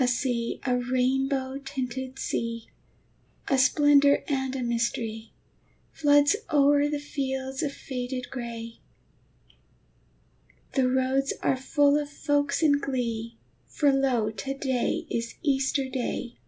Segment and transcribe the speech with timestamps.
[0.00, 2.70] A sea, a rainbow tinted sea,
[3.48, 5.34] A splendor and a mystery,
[5.92, 8.80] Floods o'er the fields of faded gray:
[10.72, 13.36] The roads are full of folks in glee,
[13.66, 16.38] For lo, to day is Easter Day!